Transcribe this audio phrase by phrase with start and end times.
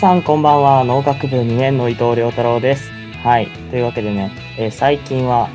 [0.00, 0.82] さんこんばんは。
[0.82, 2.90] 農学部2年の伊藤亮太郎です。
[3.22, 3.48] はい。
[3.70, 5.50] というわけでね、えー、最近は、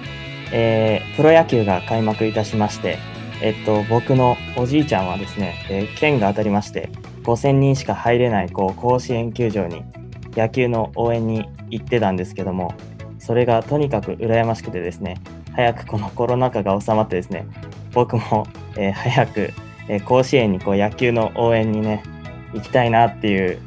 [0.51, 2.99] えー、プロ野球が開幕いたしまして
[3.41, 6.91] えっと僕のおじいちゃんはですね、えー、県が当たりまして
[7.23, 9.83] 5000人しか入れないこう甲子園球場に
[10.35, 12.75] 野球の応援に行ってたんですけども
[13.17, 15.17] それがとにかく羨ましくてですね
[15.55, 17.47] 早くこのコロナ禍が収まってですね
[17.93, 18.45] 僕も、
[18.77, 19.53] えー、早く、
[19.89, 22.03] えー、甲子園にこう野球の応援にね
[22.53, 23.59] 行きたいなっていう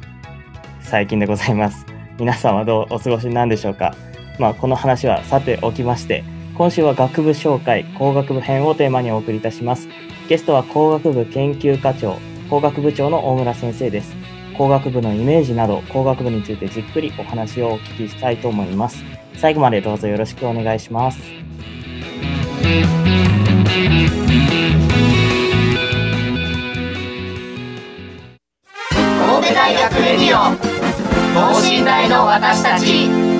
[0.89, 1.85] 最近でございます。
[2.19, 3.95] 皆さんはどうお過ごしなんでしょうか
[4.39, 6.23] まあ、この話はさておきまして、
[6.57, 9.87] 今週は学部紹介、工学部編をテーマにお送りいたします。
[10.27, 12.17] ゲストは工学部研究課長、
[12.49, 14.15] 工学部長の大村先生です。
[14.57, 19.03] 工学部のイメージなど、工学部についてじっくりお話をお聞きしたいと思います。
[19.35, 21.19] 最後までどうぞよろしくお願いします。
[29.39, 30.68] 神戸大学レディオ
[31.33, 33.38] 等身大の私たち。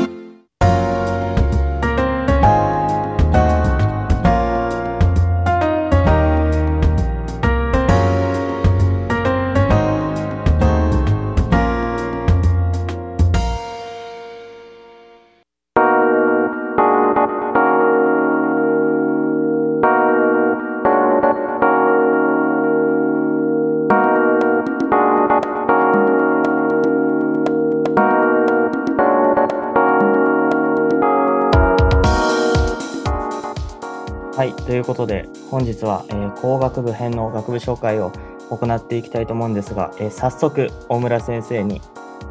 [34.99, 38.11] ことで本日は、えー、工学部編の学部紹介を
[38.49, 41.81] 行っていきたいと思うんですが、えー、早速大村先生に、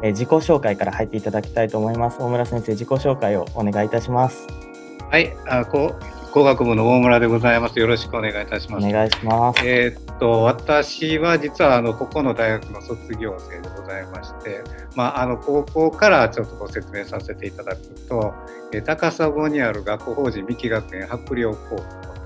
[0.03, 2.21] えー、自己紹介から入っていただきたいと思います。
[2.21, 4.45] 大村先生自己紹介をお願いいたします。
[5.09, 5.95] はい、あこ
[6.31, 7.79] 工学部の大村でございます。
[7.79, 8.87] よろしくお願いいたします。
[8.87, 9.65] お願いします。
[9.65, 14.61] えー、っと私は実はあのここの大学の卒業生でございまして、
[14.95, 18.35] まああの高校からちょっとご説明させていただくと、
[18.71, 22.18] え高砂にある学校法人三木学園白陵高校と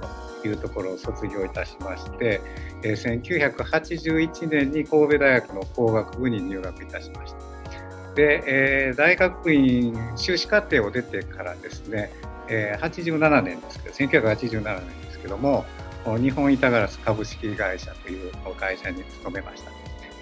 [0.47, 2.41] いうところを卒業いたしまして、
[2.83, 7.37] え1981年に神戸大学の工学部に入学いたしました。
[8.15, 12.11] で、えー、大学院修士課程を出てからですね
[12.47, 15.65] えー、87年ですけど1987年ですけども
[16.19, 19.71] 日本板ガラス株式会社という会社に勤めました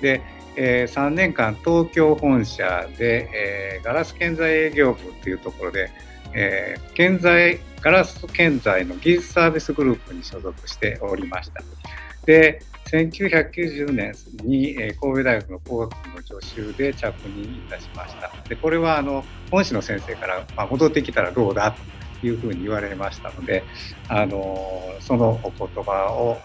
[0.01, 0.21] で、
[0.55, 5.91] えー、3年間東京本社で、えー、ガラス建材営業部というところで、
[6.33, 11.61] えー、建材ガラス建材の技術サービスグループに所属しておりました
[12.25, 12.61] で
[12.91, 21.71] 1990年に、神戸大学の工学部の助手で着任いたしましたでこれはあの本市の先生から、まあ、戻ってきたらどうだ
[22.21, 23.63] というふうに言われましたので、
[24.07, 26.37] あのそのお言葉を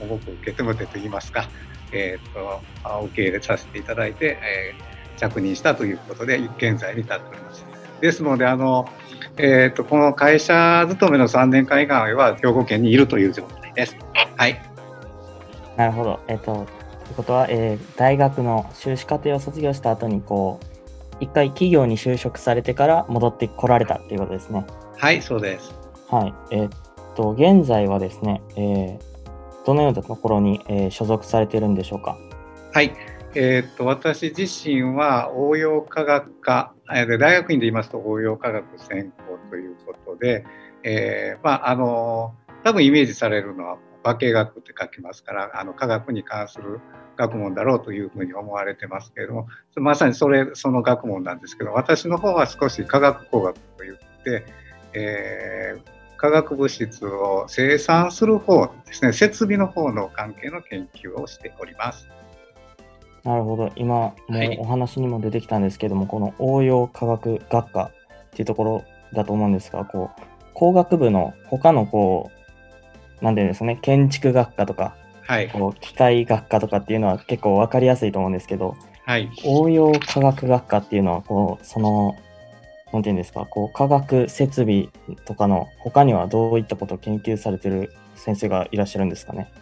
[0.00, 1.48] 重く受け止めてといいますか、
[1.92, 2.60] えーと、
[3.04, 7.71] 受け入れさせていただいて、えー、着任したということで現在に至っております。
[8.02, 8.86] ですのであの、
[9.38, 13.96] えーと、この会社勤めの3年間以外は兵庫県にいるという状態です。
[14.36, 14.60] はい、
[15.76, 20.66] なるほど、えーと、ということは、えー、大学の修士課程を卒業した後にこう
[21.20, 24.66] 一回企業に就職されてから戻ってこられたっていうことですね。
[24.98, 25.72] はい、そうです。
[26.10, 26.34] はい。
[26.50, 26.70] えー、っ
[27.14, 28.98] と、現在はですね、えー、
[29.64, 32.16] どのようなところに、えー、所属されているんでしょうか？
[32.72, 32.92] はい。
[33.34, 40.44] えー、っと、私自身は応用科学科、大学院で言いますと応用科学専攻ということで、
[40.82, 46.80] えー、まあ、あの、多分イメージされるのは化学って書きますから、あの科学に関する
[47.16, 49.46] 学問だろうというふうに思われてますけれども
[49.76, 54.44] まさにそれその学問なんですけど私の方は少し化学工学といって、
[54.94, 62.08] えー、化学物質を生産する方ですね設備の方の関係の研究をしております。
[63.24, 67.90] なるほど今もうお話にも出てきたんですけども、はい、この応用科学学科っ
[68.30, 70.22] ていうところだと思うんですがこう
[70.54, 72.42] 工学部の他のこう
[73.24, 74.96] なんていうんですかね、建築学科とか、
[75.28, 75.48] はい。
[75.48, 78.74] こう機械学科とかっていうのは結構わかりやすいと思うんですけど、
[79.06, 79.30] はい。
[79.44, 82.16] 応用科学学科っていうのは、こう、その、
[82.92, 84.88] なんていうんですか、こう、科学設備
[85.24, 89.52] とかの他にはどういったことを研究されてる先生がいらっしゃるんですかね？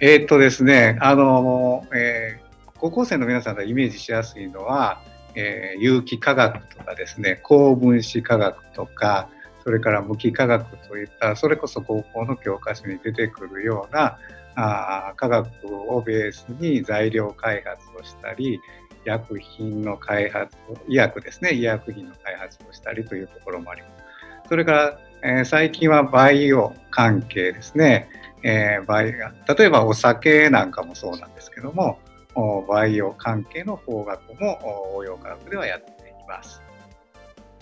[0.00, 2.47] えーっとですね、あの、えー
[2.78, 5.02] 高校生の皆さんがイメージしやすいのは、
[5.34, 9.28] えー有機化学とかですね、高分子化学とか、
[9.64, 14.18] それから無機化学といった、それこそ高校の教科書に出てくるような
[14.54, 18.60] あ科学をベースに材料開発をしたり、
[19.04, 24.48] 薬品の開発を、医薬ですね、医薬品の開発をしたりというところもあります。
[24.48, 28.08] それから、えー最近はバイオ関係ですね、
[28.42, 31.98] えーバイ例えばお酒なんかもそうなんですけども、
[32.38, 34.58] おバイオ関係の法学も
[34.94, 35.94] お応用科学ではやってい
[36.28, 36.62] ます。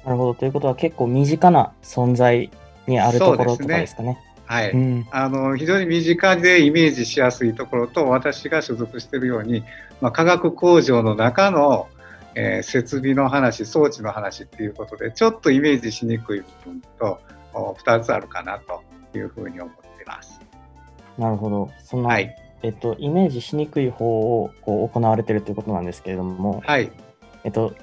[0.04, 0.34] なるほど。
[0.34, 2.50] ということは結構身近な存在
[2.86, 4.18] にあるところとかですかね。
[4.44, 4.72] はい。
[4.72, 5.06] うん。
[5.10, 9.64] あの非常に身近でイメージしやすいところと私が所属しているように、
[10.02, 11.88] まあ、化学工場の中の、
[12.34, 17.18] えー設備の話装置の話っていうことでちょっとイメージしにくい部分と
[17.54, 18.82] お2つあるかなと
[19.16, 20.38] いうふうに思っています。
[21.16, 21.70] なるほど。
[21.82, 26.90] その、はい、えっと、イメージしにくい方をこう行われてるということなんですけれども、はい、
[27.44, 27.74] えっと、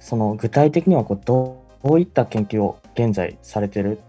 [0.00, 4.00] その具体的にはこうどういった研究を現在されてる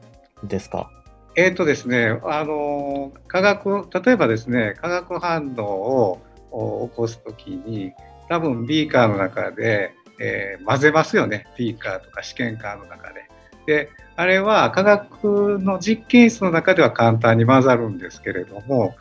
[0.44, 0.90] んですか？
[1.36, 6.22] えーとですね、あの化学例えばですね化学反応を
[6.52, 7.94] お起こすときに
[8.28, 11.46] 多分ビーカーの中で、えー混ぜますよね。
[11.58, 13.28] ビーカーとか試験管の中で。
[13.68, 18.96] であれは化学の実験室の中では簡単に混ざるんですけれども、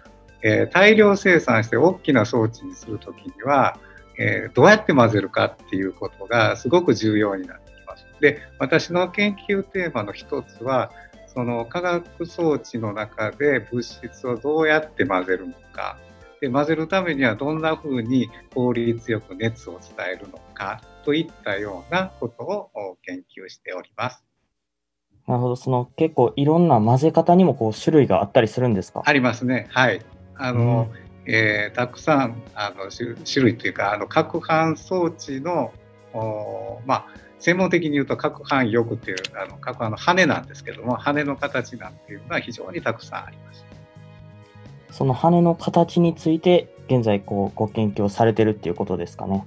[0.46, 3.78] えー大量生産して大きな装置にするときには、
[4.19, 8.06] えーどうやって混ぜるかっていうことがすごく重要になってきます。
[8.20, 10.90] で私の研究テーマの一つは
[11.26, 15.98] その化学装置の中で物質をどうやって混ぜるのか
[16.40, 24.25] で混ぜるためにはどんなふうに効率よく熱を伝えるのかといったようなことをお研究しております。
[25.26, 25.56] なるほど。
[25.56, 29.02] その結構いろんな混ぜ方にもこう種類があったりするんですか？
[29.04, 29.66] ありますね。
[29.70, 30.00] はい。
[30.38, 30.91] あの、
[31.27, 35.73] えーたくさんあの種種類というかあの攪拌装置の
[36.15, 37.06] おまあ
[37.38, 43.65] 専門的に言うと攪拌翼っていうあの攪拌の羽なんですけども羽の形なんていうのは非常にたくさんあります。
[44.91, 49.47] その羽の形について現在こうご研究をされてるっていうことですかね。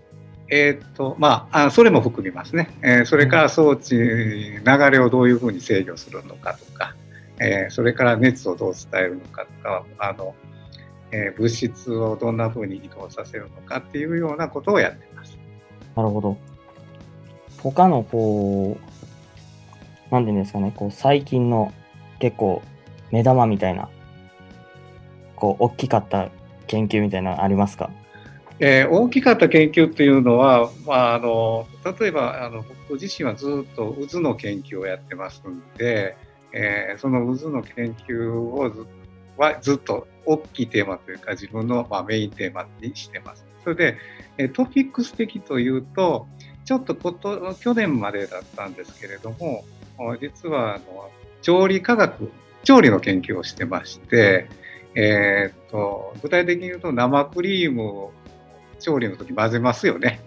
[0.51, 6.95] えーっとまあ、あそれも含みますね、えーそれから装置流れをどういうふうに制御するのかとか、
[7.39, 10.33] えーそれから熱をどう伝えるのかとかあの、
[11.11, 15.37] えー物質をどんなふうに移動させるのかっていうようなことをやっています。
[15.95, 16.37] なるほど。
[17.61, 21.73] 他のこう、なんていうんですかね、こう最近の
[22.19, 22.61] 結構
[23.11, 23.89] 目玉みたいな、
[25.35, 26.29] こう大きかった
[26.67, 27.89] 研究みたいなのありますか？
[28.59, 31.65] えー大きかった研究っていうのは、まあ、あの
[31.99, 36.17] 例えばあの僕自身はずっと渦の研究をやってますんで、
[36.51, 38.85] えーその渦の研究をず
[39.39, 43.45] はずっと大きいテーマというか自分の、まあ、メインテーマにしてます。
[43.63, 43.97] それで、
[44.37, 46.27] えトピックス的というと
[46.65, 49.63] ちょっとこと去年までだったんですけれども
[50.21, 51.09] 実はあの
[51.41, 52.31] 調理科学
[52.63, 54.47] 調理の研究をしてまして、
[54.95, 58.11] えー、と具体的に言うと生クリームを
[58.79, 60.21] 調理の時混ぜますよね。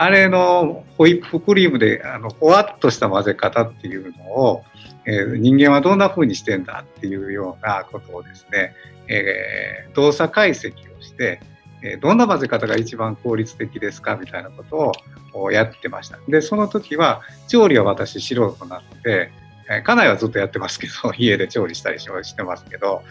[0.00, 4.64] あれのホイップクリームであのほわっとした混ぜ方っていうのを、
[5.06, 8.74] えー人間はどんな風にしてんだっていうようなことをですね、
[9.08, 11.40] えー動作解析をして、
[11.82, 14.92] えどんな混ぜ方が一番効率的ですかみたいなこと
[15.34, 16.18] をやってました。
[16.28, 19.32] で、その時は調理は私素人なので、
[19.68, 23.02] え家内はずっとやってますけど、 家で調理したりししてますけど、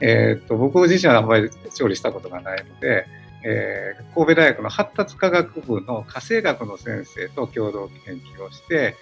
[0.00, 3.06] えーっと僕自身はあんまり調理したことがないので、
[3.44, 8.96] えー神戸大学の発達科学部の家政学の先生と共同研究をして、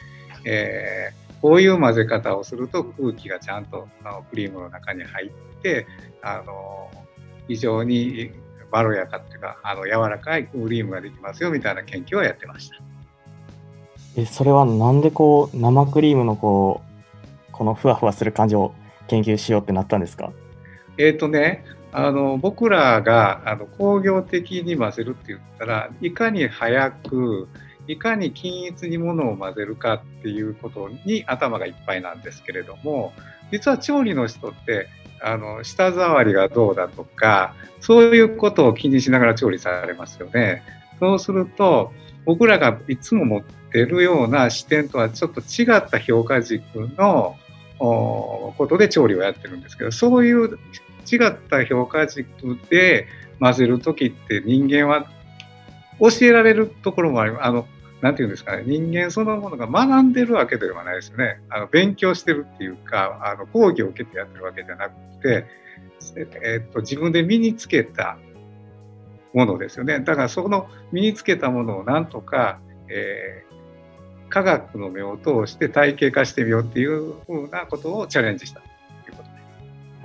[0.45, 5.31] えーこういう混ぜ方をすると空気がちゃんとあのクリームの中に入っ
[5.63, 5.87] て
[6.23, 6.91] あの
[7.47, 8.31] 非常に
[8.73, 12.77] まろやかっていうかあの柔らかいクリームができますよみたいな研究をやってました。
[14.17, 16.81] え、それはなんでこう生クリームのこ
[17.51, 18.75] う、このふわふわする感じを
[19.07, 20.33] 研究しようってなったんですか？
[20.97, 21.67] えーとね、
[21.99, 27.49] あの僕らがあの工業的に混ぜるって言ったらいかに早く
[27.89, 33.15] いかに均一にものを混ぜるかっていうことに頭がいっぱいなんですけれども
[33.51, 34.89] 実は調理の人って
[35.23, 40.65] あの舌触りがどうだとかそういうことを気にしながら調理されますよね。
[41.01, 41.95] そうすると
[42.27, 46.61] 僕らがいつも持ってるような視点とはちょっと違った評価軸
[46.99, 47.37] の
[47.79, 50.59] ことで調理をやってるんですけどそういう
[51.11, 52.27] 違った評価軸
[52.71, 53.07] で
[53.41, 55.07] 混ぜる時って人間は
[56.01, 57.45] 教えられるところもあります。
[57.45, 57.67] あの
[58.03, 61.41] なんていうんですかね、人間そのものが学んでるわけではないですよね。
[61.49, 65.47] あの勉強してるっていうか、あの講義を受けてやってるわけじゃなくて、
[66.43, 68.19] えっと、自分で身につけた
[69.33, 70.01] ものですよね。
[70.01, 78.61] だからその身につけたものをなんとか、えー、科学の目を通して体系化してみようっていうふうなことをチャレンジした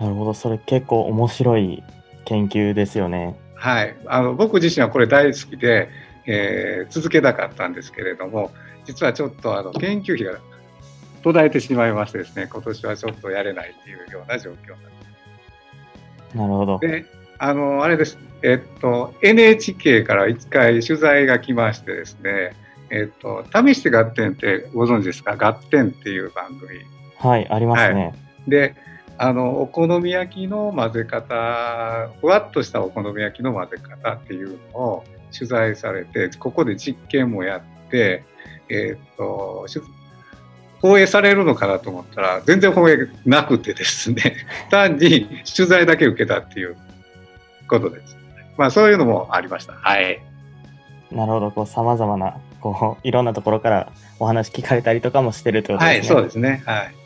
[0.02, 1.84] なるほど、それ結構面白い
[2.26, 3.40] 研究ですよね。
[3.54, 5.90] はい、あの僕自身はこれ大好きで、
[6.26, 8.52] えー、続けたかったんですけれども
[8.86, 10.40] 実はちょっとあの研究費が
[11.22, 14.56] 途絶えてしまいましてですね今年はちょっとやれないというような状況
[16.36, 16.80] なるほど。
[16.80, 17.06] で
[17.38, 18.18] あのあれです。
[18.42, 22.56] えっと NHK から1回取材が来ましてですね
[22.90, 25.36] えっと試して合点ってご存知ですか？
[25.38, 26.80] 合点っていう番組。
[27.18, 28.10] はいありますね、は
[28.48, 28.76] い、で
[29.24, 37.62] あのお好み焼きの混ぜ方ふわっとしたお好み焼きの混ぜ方っていうのを取材されてここで実験もやっ
[37.92, 38.24] て、
[38.68, 39.68] えー、っと
[40.82, 44.38] 放映されるのかなと思ったら全然放映なくてですね
[44.72, 46.76] 単に取材だけ受けたっていう
[47.70, 48.18] ことです。
[48.58, 49.74] まあそういうのもありました。
[49.74, 50.20] はい。
[51.12, 56.00] なるほど、こう様々なこういろんなところからお話聞かれたりとかもしてるってことですね。
[56.00, 56.64] はい、そうですね。
[56.66, 57.01] はい。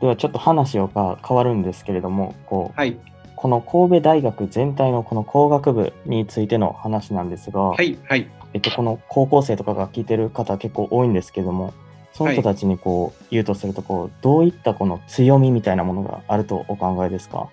[0.00, 2.96] ではちょっと話をか変わるんですけれども、こう、はい、
[3.34, 8.30] この神戸大学全体のこの工学部についての話なんですが、はいはい。
[8.54, 11.74] えっと、この高校生とかが聞いてる方結構多いんですけども
[12.14, 17.50] その人たちにこう言うとするとこうどういったこの強みみたいなものがあるとお考えですか？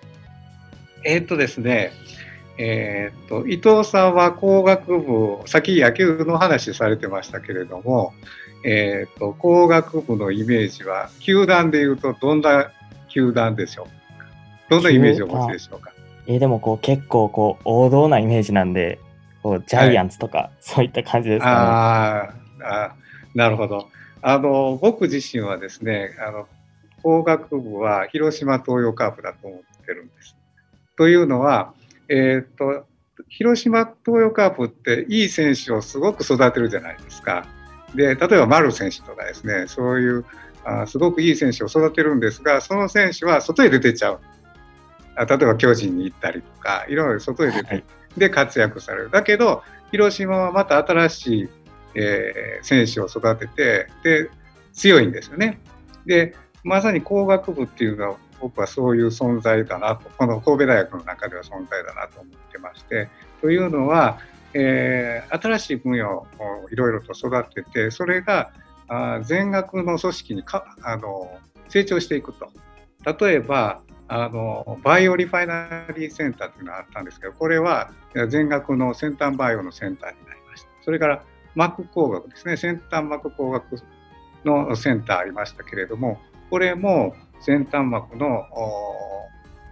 [1.04, 1.92] えー、っとですね
[2.56, 8.14] えー、っと伊藤さんは工学部さっき野球の話されてましたけれども、
[8.64, 12.70] えー、っと工学部のイメージは球団でいうとどんな
[13.08, 15.92] 球団でしょうどんなイメージを持つでしょうか？
[16.26, 18.98] えー、でもこう結構こう王道なイメージなんで、
[19.42, 21.54] こうジャイアンツとか、はい、そういった感じですかね。
[22.64, 22.94] ああ、
[23.34, 23.90] なるほど。
[24.22, 26.48] あの僕自身はですね、あの
[27.02, 30.34] 工学部は広島東洋カープだと思ってるんです。
[30.96, 31.74] というのは、
[32.08, 32.86] えっ、と
[33.28, 37.46] 広島東洋カープっていい選手をすごく育てるじゃないですか。
[37.94, 40.24] で例えば丸選手とかですねそういう
[40.64, 44.20] あすごくいい選手を育てるんですがその選手は外へ出てっちゃう。
[45.16, 47.84] 例えば巨人に行ったりとかいろいろ外へ出て、
[48.16, 49.10] で活躍される。
[49.10, 51.48] だけど広島はまた新しい、
[51.94, 54.30] えー、選手を育ててで
[54.72, 55.60] 強いんですよね。
[56.04, 56.34] で
[56.64, 63.08] まさに工学部っていうのは僕はそういう存在だなとこの神戸大学の中では存在だなと思ってまして
[63.40, 64.18] というのは、
[64.54, 66.26] えー、新しい分野を
[66.70, 68.52] いろいろと育ててそれが
[68.88, 72.50] あ全学の組織にかあの成長していくと。
[73.20, 77.90] 例えばあのバイオリファイナリーセンターというのがあったんですけどこれは
[78.28, 80.68] 全学の先端バイオのセンターになりました。
[80.82, 81.22] それから
[81.54, 82.56] 膜工学ですね。
[82.56, 83.64] 先端膜工学
[84.44, 86.18] のセンターありましたけれども
[86.50, 88.46] これも先端膜の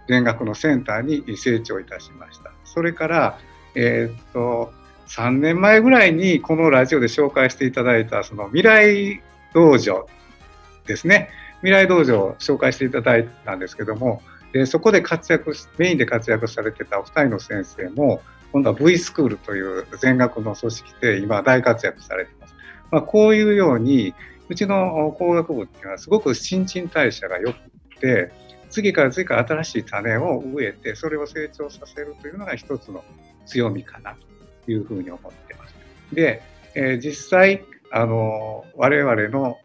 [0.07, 2.51] 全学のセンターに成長いたしました。
[2.65, 3.39] それから、
[3.75, 4.71] えー、っと
[5.07, 9.21] 3年前ぐらいにこのラジオで紹介していただいたその未来
[9.53, 10.07] 道場
[10.85, 11.29] ですね
[11.63, 22.55] 未来道場を紹介していただいたんですけども、でそこで活躍メインで活躍されてたお二人の先生も今度は V スクールという全学の組織で今大活躍されています。
[22.91, 24.13] まあ、こういうように
[24.49, 27.57] うちの工学部っていうのはすごく新陳代謝が良く
[28.01, 28.31] て
[28.69, 33.03] 次から次から新しい種を植えてそれを成長させるというのが一つの
[33.45, 34.15] 強みかな
[34.65, 35.75] というふうに思ってます。
[36.13, 36.41] で、
[36.75, 39.57] えー、実際あの我々の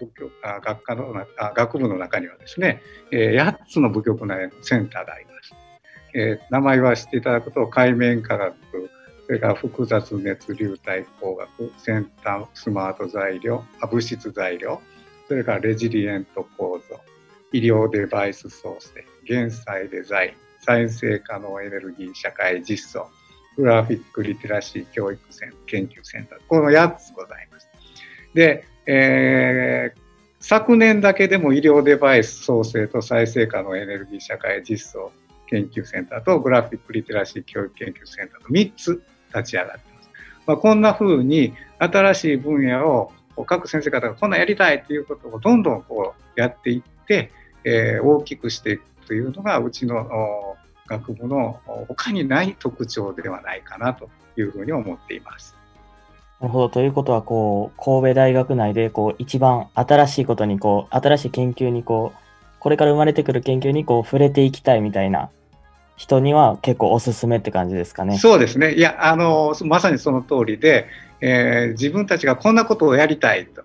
[0.00, 5.54] 部局あ学科のあ学部の中にはですね、えー、8つの部局内のセンターがあります。
[6.14, 8.54] えー、名前は知っていただくと海面科学
[9.26, 14.80] それから複雑熱流体工学先端スマート材料物質材料
[15.28, 16.98] それからレジリエント構造
[17.52, 23.08] 医療デバイス創生減災デザイン再生可能エネルギー社会実装
[23.56, 27.68] グラフィックリテラシー教育セン研究センターこの8つございます。
[28.34, 29.98] でえー、
[30.40, 35.12] 昨年だけでも医療デバイス創生と再生可能エネルギー社会実装
[35.46, 39.02] 研究センターとグラフィックリテラシー教育研究センターと3つ
[39.34, 40.10] 立ち上がってます。
[40.46, 43.12] まあ、こんな風に新しい分野を
[43.44, 47.30] 各先生方がこんなやりたいということをどんどんこうやっていって、
[47.64, 50.47] えー、大きくしていくというのがうちの
[50.88, 55.54] 学部の他にない特徴ではないかなというふうに思っています。
[56.40, 56.68] なるほど。
[56.68, 62.28] ということは、こう、神戸大学内で、こう、一番新しいことに、こう、新しい研究に、こう、
[62.60, 65.30] これから生まれてくる研究にこう触れていきたいみたいな
[65.96, 68.18] 人には結構おすすめって感じですかね。
[68.18, 68.74] そうですね。
[68.74, 70.86] いや、あの、まさにその通りで、
[71.20, 73.62] えー、自分たちがこんなことをやりたいと。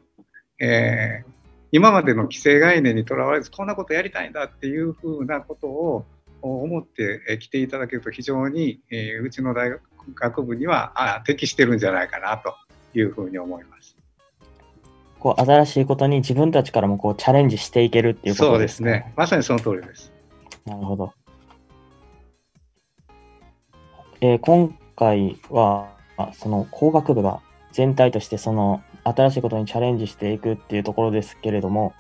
[0.60, 1.32] えー、
[1.72, 6.06] 今までの既成概念にとらわれず、こんなことやりたいんだっていうふうなことを
[6.48, 9.80] 思って来ていただけると非常に、えー、うちの大
[10.16, 12.56] 学部にはあ適してるんじゃないかなと
[12.94, 13.98] いうふうに思います。
[15.20, 18.90] こう新しいことに自分たちからもこうチャレンジしていけるっていうことですね。
[18.90, 19.14] そうですね。
[19.16, 20.12] まさにその通りです。
[20.66, 21.14] なるほど。
[24.20, 25.92] えー、今回は、
[26.34, 31.94] その工学部が全体としてその新しいことにチャレンジしていくっていうところですけれども、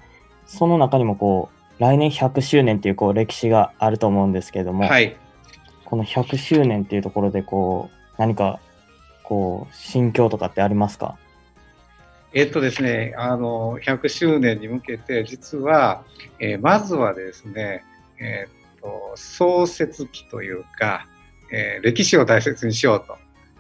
[0.45, 5.15] その中にもこう、来年100周年っていうこう歴史があると思うんですけれども、はい、
[5.85, 8.59] この100周年っていうところでこう、何か
[9.23, 11.17] こう、心境とかってありますか？
[12.33, 16.03] えっとですね、あの、100周年に向けて、実は、
[16.39, 17.83] えー、まずはですね、
[18.19, 21.07] えー、っと、創設期というか、
[21.51, 23.05] えー、歴史を大切にしよう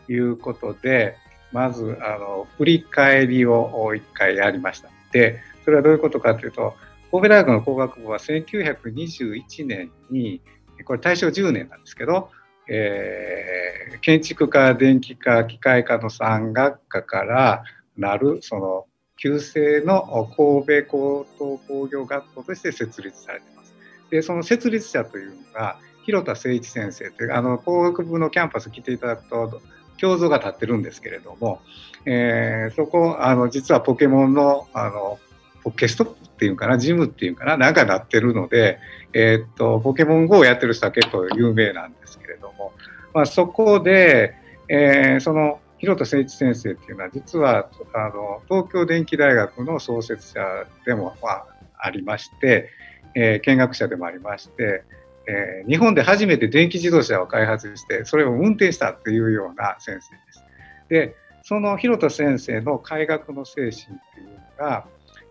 [0.07, 1.15] ということで、
[1.51, 4.89] まずあの振り返りを一回やりました。
[5.11, 6.73] で、それはどういうことかというと、
[7.13, 10.41] 神戸大学の工学部は1921年に、
[10.83, 12.31] これ大正10年なんですけど、
[12.67, 17.63] えー、建築家、電気科、機械科の3学科から
[17.95, 23.75] なる、その、旧制の神戸高等工業学校として設立されています。
[24.09, 29.61] で、その設立者というのが、広田誠一先生というあの工学部のキャンパス来ていただくと
[30.01, 31.61] 胸像が立ってるんですけれども、
[32.05, 35.17] えー、そこあの実はポケモンのあの
[35.63, 38.79] ポケストっていうかなジムっていうかななんかなってるので、
[39.13, 42.73] えー、っとポケモン GO をやってる人は結構有名なんですけれども、
[43.13, 44.33] まあ、そこで、
[44.67, 51.45] えー、その広田誠一先生っていうのは実はあの東京電機大学の創設者でも、まあ、
[51.77, 52.69] ありまして、
[53.15, 54.83] えー、見学者でもありまして、
[55.27, 60.43] えー、日本で初めて電気自動車を開発してそれを運転したっていうような先生です。
[60.89, 64.85] でその広田先生の改学の精神っていうのが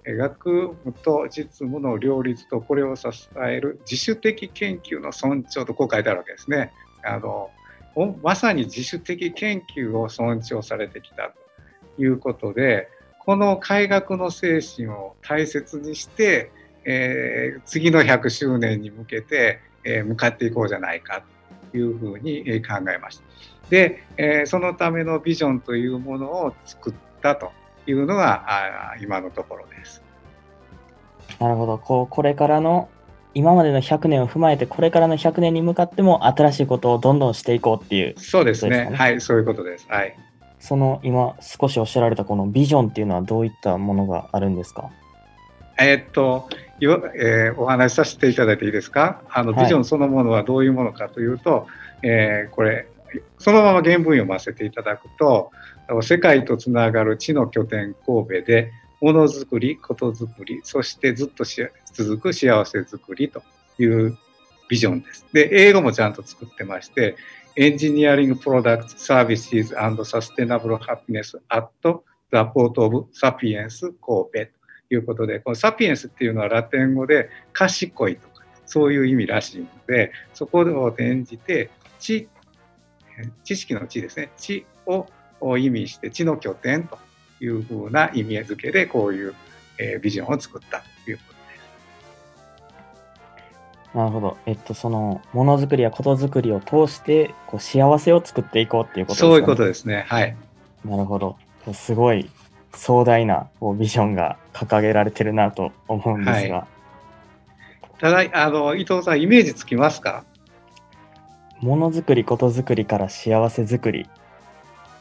[0.04, 6.72] 学部と実務の両立とこれを支える自主的研究の尊重とこう書いてあるわけですね。
[7.04, 7.50] あの
[8.22, 11.32] まさに自主的研究を尊重されてきた
[11.96, 12.88] ということで
[13.18, 16.50] この改学の精神を大切にして、
[16.84, 21.22] えー、次の100周年に向けてえ向かっていこうじゃないか
[21.70, 23.24] というふうに考えました。
[23.70, 27.52] で、えそのためのビジョンというものを作ったと
[27.86, 30.02] いうのが今のところです。
[31.38, 31.78] なるほど。
[31.78, 32.88] こうこれからの
[33.34, 38.90] 今までの100年を踏まえてこれからの100年に向かっても新しいことをどんどんしていこうっていう、ね、そうですね。
[38.92, 39.86] はい、そういうことです。
[39.88, 40.16] はい。
[40.60, 44.90] その今少しおっしゃられたこのビジョンっていうのはどういったものがあるんですか？
[45.78, 46.48] えー、っと
[46.80, 49.22] えー、お話しさせていただいていいですか？
[49.30, 51.66] あのビジョンそのものはどういうものかというと、はい、
[52.02, 52.86] えー、これ
[53.38, 55.50] そのまま原文読ませていただくと
[56.02, 61.44] 世界とつながる地の拠点神戸でものづくりことづくりそしてずっと
[61.92, 63.42] 続く幸せづくりと
[63.78, 64.16] いう
[64.68, 65.26] ビジョンです。
[65.32, 67.16] で英語もちゃんと作ってまして
[67.56, 74.30] エンジニアリングプロダクツサービス s and Sustainable Happiness at the Port of Sapiens 神戸
[74.88, 82.28] ということで、このサピエンスっていうのはラテン語で賢いとか、そういう意味らしいので、そこを転じて、知、
[83.44, 85.06] 知識の知ですね、知を
[85.58, 86.98] 意味して、知の拠点と
[87.40, 89.34] いうふうな意味付けで、こういう、
[89.78, 91.38] えビジョンを作ったということで
[93.92, 93.96] す。
[93.96, 94.36] なるほど。
[94.46, 99.28] えっと、その、ものづくりやことづくりを通して、こう、幸せを作っていこうっていうことですね。
[99.28, 100.04] そういうことですね。
[100.08, 100.36] はい。
[100.84, 101.36] なるほど。
[101.72, 102.28] すごい
[102.74, 106.66] 壮大なこうビジョンが掲げられてるなと思うんですが、は
[107.98, 110.24] い、ただあの伊藤さんイメージつきますか？
[111.60, 114.08] ものづくりことづくりから幸せづくり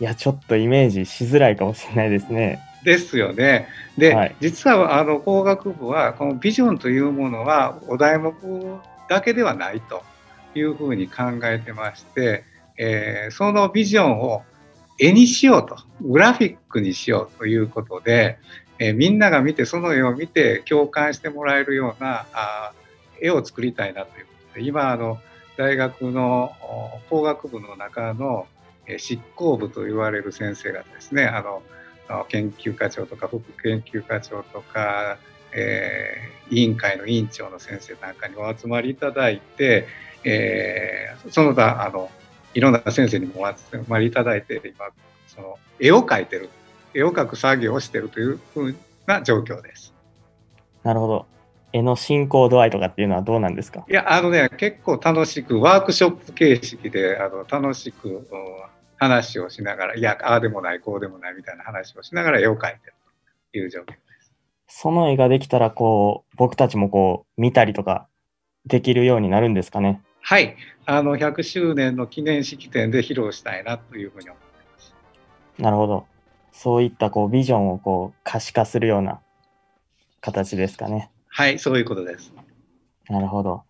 [0.01, 2.59] いやちょっとイメージしづらいかもしれないですね。
[2.83, 3.67] ですよね。
[3.99, 8.33] で、はい、実はあの工学部はこのビジョンというものはお題目
[9.07, 10.01] だけではないと
[10.55, 12.43] いうふうに考えてまして、
[12.79, 14.41] えー、そのビジョンを
[14.97, 18.39] 絵にしようと、グラフィックにしようということで、
[18.79, 22.71] えみんなが見て、その絵を見て共感してもらえるようなあ
[23.21, 25.19] 絵を作りたいなということで、今、あの、
[25.57, 26.53] 大学の
[27.11, 28.47] 工学部の中の
[28.87, 31.61] 執行部と言われる先生がですね、あの、
[32.27, 35.17] 研究課長とか副研究課長とか、
[35.53, 39.87] えー、委員会の委員長の先生なんかにお集まりいただいて、
[40.23, 42.09] えー、その他あの
[42.53, 44.89] いろんな先生にもお集まりいただいて、今、
[45.27, 46.49] その絵を描いてる、
[46.93, 48.75] 絵を描く作業をしてるというふう
[49.07, 49.93] な状況です。
[50.83, 51.25] なるほど。
[51.73, 53.85] 絵の進行度合いとかっていうのはどうなんですか？
[53.89, 58.25] いや、あのね、結構楽しく、ワークショップ形式で、あの楽しく、うん
[59.03, 62.93] 話をしながら、いや、ああでもない、こうでもないみたいな話をしながら絵を描いてる
[63.51, 64.31] という状況です。
[64.67, 68.07] その絵ができたら、こう、僕たちもこう、見たりとか
[68.67, 70.03] できるようになるんですかね？
[70.21, 70.55] はい、
[70.85, 74.93] あの100周年の記念式典で披露したいなというふうに思っています。
[75.57, 76.05] なるほど。
[76.51, 79.19] そういったこうビジョンをこう可視化するような
[80.19, 81.09] 形ですかね。
[81.33, 82.33] はい、そういうことです。
[83.09, 83.63] なるほど。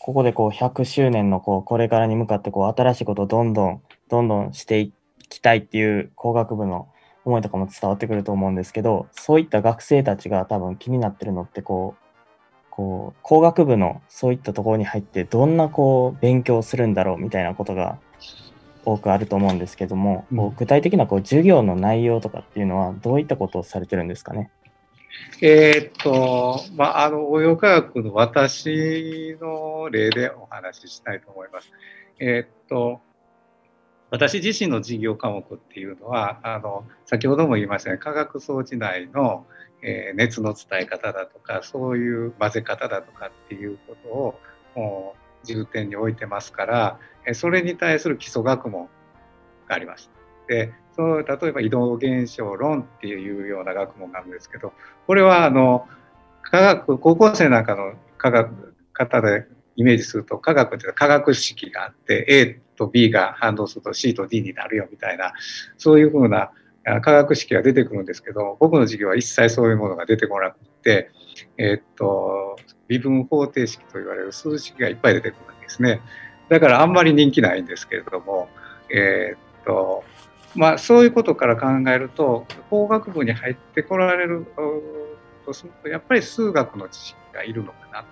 [0.00, 4.92] ここでこう100周年のこうこれからに向かってこう新しいことをどんどんどんどんしてい
[5.28, 6.88] きたいっていう工学部の
[7.24, 12.02] 思いとかも伝わってくると思うんですけど、そういった学生たちが多分気になってるのってこう、
[12.70, 17.98] こう工学部のそういったところに入ってどんなこう勉強をするんだろうみたいなことが
[18.84, 24.50] 多くあると思うんですけども、うんこう具体的なこう授業の内容とかっていうのはどういったことをされてるんですかね？
[25.40, 31.70] えーっと、まあ、あの応用科学の私の例でお話ししたいと思います。
[32.18, 33.00] えーっと
[34.10, 39.46] 私自身の事業科目っていうのはあの先ほども言いましたね化学装置内の、
[39.82, 43.96] えー熱の伝え方だとかそういう混ぜ方だとかっていうこ
[44.74, 45.14] とを
[45.44, 47.00] 重点に置いてますから
[47.34, 48.88] それに対する基礎学問
[49.68, 50.10] があります。
[50.48, 54.72] でそう例えば移動現象論っていうような学問があるんですけど
[55.06, 55.86] これはあの
[56.42, 65.32] 科学高校生なんかの科学方でイメージすると科学っていうのは科学式があって A と B が反応すると C と D になるよみたいな
[65.76, 66.50] そういうふうな
[67.02, 71.10] 科学式が出てくるんですけど僕の授業は一切そういうものが出てこなくて、
[71.58, 72.56] えーっと
[72.88, 76.00] 微分方程式と言われる数式がいっぱい出てくるんですね。
[76.48, 78.48] だからあんまり人気ないんですけれども
[78.88, 80.04] えーっと
[80.56, 84.46] まあそういうことから考えると工学部に入ってこられる
[85.44, 88.04] とするとやっぱり数学の知識がいるのかな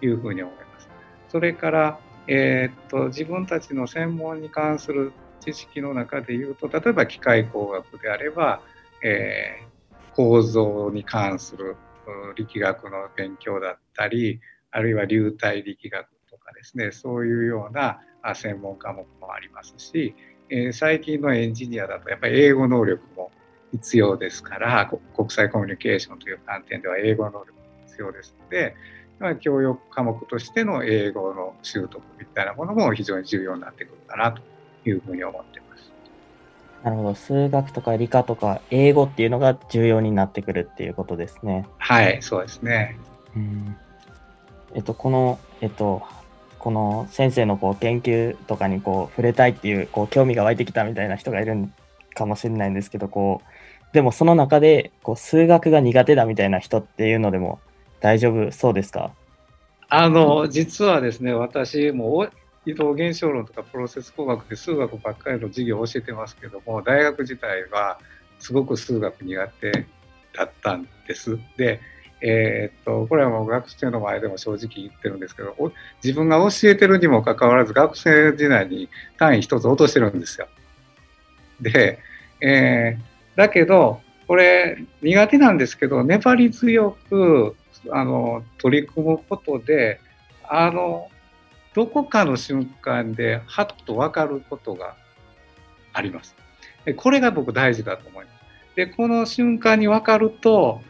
[0.00, 0.88] というふうに思います。
[1.28, 8.60] それから、えーっと自分たちの専門に関する知識の中でいうと例えば機械工学であれば、
[9.02, 9.72] えー
[10.14, 11.74] 構造に関する
[12.36, 18.00] 力学の勉強だったりあるいは流体力学とかですねそういうような
[18.34, 20.14] 専門科目もありますし、
[20.52, 23.30] えー最近のエンジニアだとやっぱり英語能力も
[23.72, 28.76] 必要ですからこ国際コミュニケーションという観点では英語能力も必要ですので、
[29.18, 34.42] まあ、教養科目としての英語の習得みたいなものも非常に重要になってくるかなと
[34.86, 35.90] いうふうに思ってます。
[36.84, 37.14] なるほど。
[37.14, 41.66] 数学とか理科とか英語っていうのが重要になってくるっていうことですね。
[41.78, 42.98] はい、そうですね。
[43.34, 43.76] うん
[44.74, 46.02] えっと、この、えっと、
[46.62, 51.68] この先生のこう研究とかにこう触れたいっていうこう興味が湧いてきたみたいな人がいる
[52.14, 57.58] かもしれないんですけどこうでもその中でこう数学が苦手だみたいな人っていうのでも
[58.00, 59.12] 大丈夫そうですか？
[59.88, 62.28] あの実はですね私も
[62.64, 67.98] 移動現象論とかプロセス工学で数学ばっかりの授業を教えてますけども大学自体は
[68.38, 69.86] すごく数学苦手
[70.32, 71.38] だったんです。
[71.56, 71.80] で
[72.22, 75.54] えーっとこれはもう学生の前でも正直言ってるんですけど
[76.02, 80.46] 自分が教えてるにもかかわらず学生時代に単位一つ落としてるんですよ。
[81.60, 81.98] で、
[82.40, 87.56] えーだけどこれ苦手なんですけど粘り強く
[87.90, 90.00] あの取り組むことで
[90.48, 91.08] あの
[91.74, 94.94] どこかの瞬間ではっと分かることが
[95.92, 96.36] あります。
[96.96, 98.76] これが僕大事だと思います。
[98.76, 100.80] でこの瞬間に分かると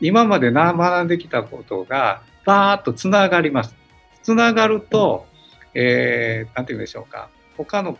[0.00, 3.74] 今まで学んできたことがバーッとつながります。
[4.22, 5.26] つながると、
[5.74, 7.98] えー、なんて言うんでしょうか他の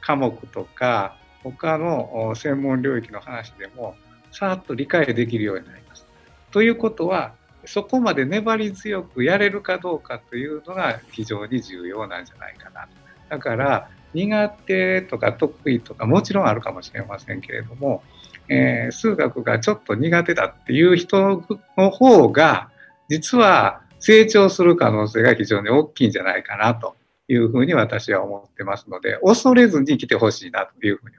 [0.00, 3.94] 科目とか他の専門領域の話でも
[4.32, 6.06] さーっと理解できるようになります。
[6.50, 7.32] ということは
[7.66, 12.88] そこまで粘り強くやれるかどうかというのが非常に重要なんじゃないかなと。
[13.30, 18.02] だから苦手とか得意とかもちろんあるかもしれませんけれども、
[18.48, 21.42] えー数学がちょっと苦手だっていう人
[21.76, 22.70] の方が
[23.08, 26.96] 実は成長する可能性が非常に大きいんじゃないかなと
[27.28, 31.16] いうふうに私は思ってますので恐れずに来てほしいなというふうに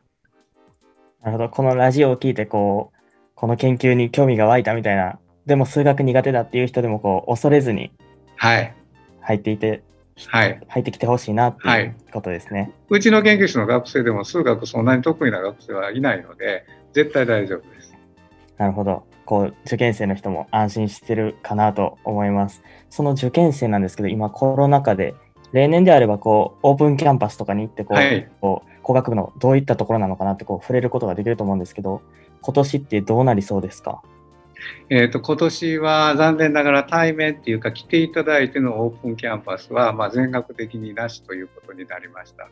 [1.25, 1.49] なるほど。
[1.49, 2.97] このラジオを聞いて、こう、
[3.33, 7.91] この研究に興味が湧いたみたいな、でも数学苦手だっていう人でも、こう、恐れずに
[8.35, 8.75] はい
[9.21, 9.81] 入っていて、
[10.27, 12.71] はい入ってきてほしいなってはいいうことですね。
[12.89, 16.63] うちの研究室の学生でも数学そんなに得意な学生はいないので
[16.95, 17.93] 絶対大丈夫です。
[18.57, 19.03] なるほど。
[19.25, 22.63] こう、受験生の人も安心してるかなと思います。
[22.89, 25.13] その受験生なんですけど、今コロナ禍で、
[25.51, 32.01] 例年であれば、こう、オープンキャンパスとかに行って、こう、はいこう工学部のどういったところなのかなって、こう、触れることができると思うんですけど、
[32.41, 34.01] 今年ってどうなりそうですか？
[34.89, 42.47] えーと、今年は残念ながら対面っていうか来ていただいてのオープンキャンパスは、まあ、全学的になしということになりました。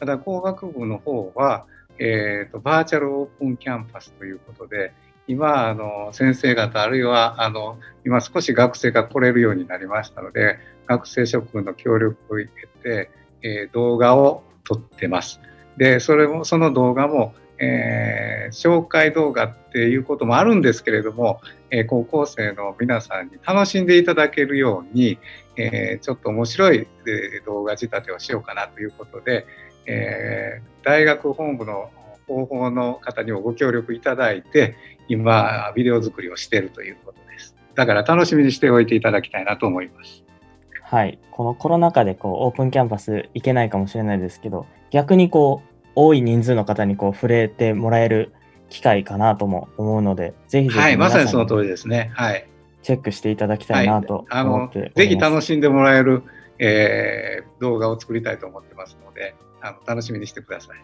[0.00, 1.64] ただ工学部の方は、
[1.98, 4.92] えーと、バーチャルオープンキャンパスということで
[5.26, 12.48] 今あの先生方あるいはあの今少し学生が来れるようになりましたので学生諸君の協力を得
[12.82, 13.10] て、
[13.42, 15.40] えー、動画を撮ってます。
[15.76, 25.18] でそれもその動画もえー、紹介動画っていうこともあるんですけれども、えー、高校生の皆さんに楽しんでいただけるように、
[25.56, 26.86] えー、ちょっと面白い
[27.46, 29.46] 動画仕立てをしようかなということで、
[29.86, 31.90] え大学本部の
[32.26, 34.76] 広報の方にもご協力いただいて
[35.08, 37.54] 今ビデオ作りをしているということです。
[37.74, 40.24] だから楽しみにしておいていただきたいなと思います。
[40.82, 48.32] はい、このコロナ禍でこうオープンキャンパス行けないかもしれないですけど逆にこう多い人数の方にこう触れてもらえる
[48.68, 52.10] 機会かなとも思うので、ぜひぜひはい、まさにその通りですね。
[52.14, 52.48] はい。
[52.82, 56.22] チェックしていただきたいなと思ってはい、あのぜひ楽しんでもらえる、
[56.60, 60.76] えー、動画を作りたいと思ってますので、あの楽しみにしてください。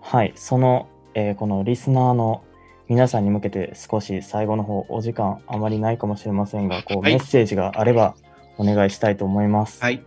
[0.00, 2.42] はい、その、えー、このリスナーの
[2.88, 8.14] 皆さんに向けて少し最後の方お時間あまりないかもしれませんが、こう、メッセージがあれば
[8.56, 9.82] お願いしたいと思います。
[9.82, 10.02] はい。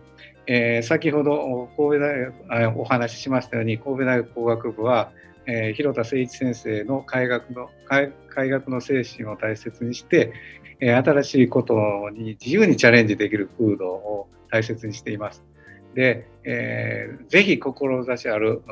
[0.48, 2.20] えー、先ほど神戸大
[2.64, 5.12] 学お話ししましたように神戸大学工学部は、
[5.46, 8.12] えー、広田誠一先生の改学の改
[8.50, 10.32] 学の精神を大切にして、
[10.80, 15.44] えー、新しいことに自由にチャレンジできる風土を大切にしています。
[15.94, 18.62] で、えー、ぜひ志ある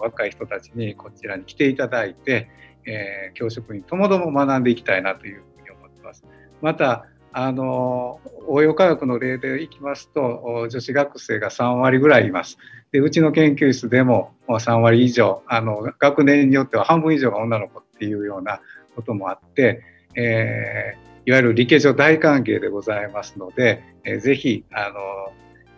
[0.00, 2.48] 若い人たちにこちらに来ていただいて、
[2.86, 6.24] えー、教職にともども学んでいきたいなというふうに思ってます。
[6.60, 12.58] またあの応用科学の例でいきますと女子学生が3割ぐらいいます。
[12.92, 18.60] でうちの研究室でも3割以上あの学年によっては半分以上が女の子っていうような
[18.94, 19.82] こともあって、
[20.14, 25.32] えー、いわゆる理系上大歓迎でございますので、えー、ぜひあの、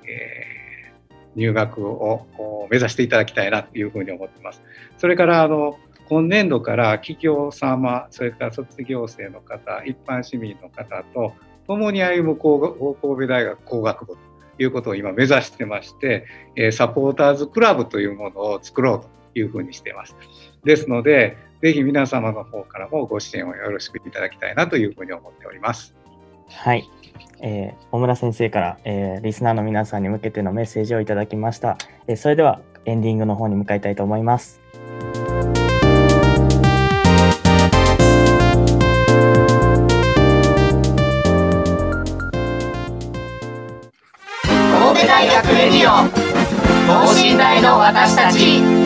[0.09, 0.64] えー、
[1.37, 4.63] 入学を目指していただきたいなというふうに思ってます。
[4.99, 11.33] それからあの今年度から企業様、それから卒業生の方、一般市民の方と
[11.67, 14.19] 共に歩む神戸大学工学部と
[14.63, 16.27] いうことを今目指してまして、
[16.73, 20.15] サポーターズクラブというものを作ろうというふうにしています。
[20.63, 26.04] ですので、ぜひ皆様の方からもご支援をよろしくいただきたいなというふうに思っております。
[26.49, 26.89] はい。
[27.41, 31.77] えー、小村先生から、えー、リスナーの皆さんに向けてのメッセージをいただきました。
[32.07, 34.61] えー、それではエンディングの方に向かいたいと思います
[44.73, 45.07] 神戸。
[45.07, 46.09] 大学レディオ
[46.87, 48.84] 等身大の私たち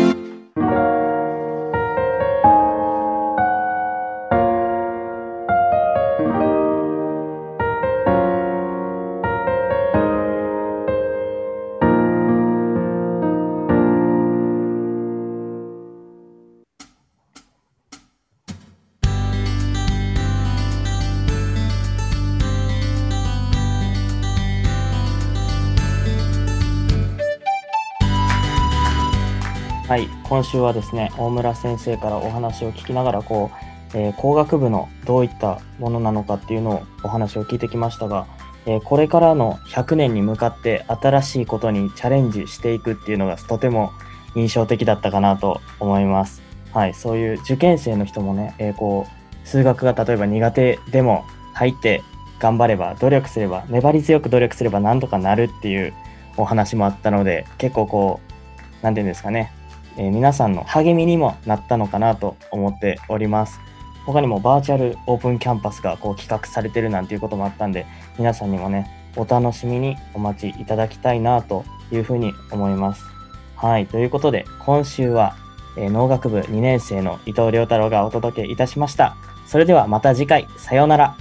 [29.88, 33.50] はい、今週はですね、大村先生からお話を聞きながら、こ
[33.94, 38.26] う、えー、工学部のどういったものなのかっていうのをお話を聞いてきましたが、
[38.66, 43.92] えー、これからの100年に向かって新しいことにチャレンジしていくっていうのがとても
[44.34, 46.42] 印象的だったかなと思います。
[46.74, 51.24] はい、そういう受験生の人もね、えー、こう、数学が例えば苦手でも
[51.54, 52.02] 入って
[52.40, 55.94] 頑張れば、努力すれば、粘り強く努力すればなんとかなるっていう
[56.36, 58.32] お話もあったので、結構こう、
[58.82, 59.50] 何て言うんですかね、
[59.98, 63.60] え、皆さんの励みにもなったのかなと思っております。
[64.06, 67.84] 他にもバーチャルオープンキャンパスがこう企画されてるなんていうこともあったんで、
[68.16, 73.04] 皆さんにもね、お楽しみにお待ちいただきたいなというふうに思います。
[73.56, 75.34] はい、ということで、今週は、
[75.76, 79.16] え、農学部2年生の伊藤良太郎がお届けいたしました。
[79.46, 81.16] それではまた次回、さようなら。